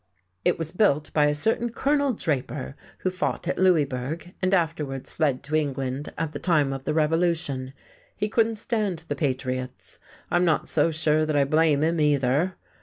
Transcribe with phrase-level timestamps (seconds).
[0.43, 5.43] "It was built by a certain Colonel Draper, who fought at Louisburg, and afterwards fled
[5.43, 7.73] to England at the time of the Revolution.
[8.15, 9.99] He couldn't stand the patriots,
[10.31, 12.55] I'm not so sure that I blame him, either.